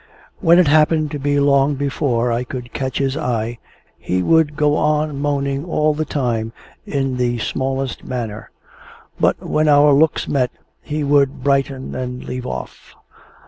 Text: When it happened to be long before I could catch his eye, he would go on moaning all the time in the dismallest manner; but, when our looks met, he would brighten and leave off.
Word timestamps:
When 0.39 0.57
it 0.57 0.67
happened 0.67 1.11
to 1.11 1.19
be 1.19 1.39
long 1.39 1.75
before 1.75 2.31
I 2.31 2.43
could 2.43 2.73
catch 2.73 2.97
his 2.97 3.15
eye, 3.15 3.59
he 3.99 4.23
would 4.23 4.55
go 4.57 4.75
on 4.75 5.19
moaning 5.21 5.63
all 5.63 5.93
the 5.93 6.05
time 6.05 6.53
in 6.87 7.17
the 7.17 7.37
dismallest 7.37 8.03
manner; 8.03 8.49
but, 9.19 9.45
when 9.45 9.67
our 9.67 9.93
looks 9.93 10.27
met, 10.27 10.49
he 10.81 11.03
would 11.03 11.43
brighten 11.43 11.93
and 11.93 12.23
leave 12.23 12.47
off. 12.47 12.95